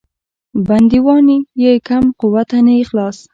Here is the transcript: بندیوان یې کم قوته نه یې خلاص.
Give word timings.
بندیوان 0.67 1.27
یې 1.63 1.73
کم 1.87 2.03
قوته 2.19 2.57
نه 2.65 2.73
یې 2.77 2.83
خلاص. 2.89 3.17